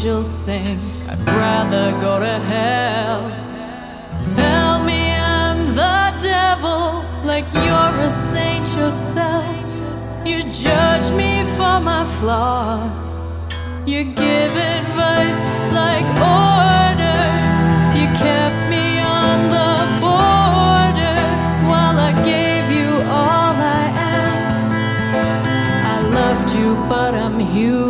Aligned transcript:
sing. 0.00 0.78
I'd 1.10 1.18
rather 1.26 1.92
go 2.00 2.18
to 2.20 2.38
hell. 2.48 3.20
Tell 4.34 4.82
me 4.82 5.12
I'm 5.12 5.74
the 5.74 6.00
devil, 6.22 7.04
like 7.22 7.44
you're 7.52 8.00
a 8.00 8.08
saint 8.08 8.74
yourself. 8.76 9.44
You 10.24 10.40
judge 10.40 11.12
me 11.12 11.44
for 11.56 11.80
my 11.80 12.06
flaws. 12.18 13.18
You 13.84 14.04
give 14.04 14.52
advice 14.56 15.44
like 15.80 16.08
orders. 16.16 17.56
You 17.98 18.06
kept 18.24 18.58
me 18.72 19.00
on 19.00 19.50
the 19.56 19.74
borders 20.00 21.50
while 21.68 21.98
I 22.08 22.12
gave 22.24 22.70
you 22.74 22.90
all 23.04 23.54
I 23.54 23.84
am. 24.16 24.72
I 25.94 25.96
loved 26.18 26.54
you, 26.54 26.74
but 26.88 27.14
I'm 27.14 27.38
human. 27.38 27.89